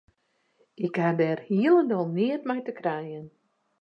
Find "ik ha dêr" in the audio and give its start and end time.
0.85-1.39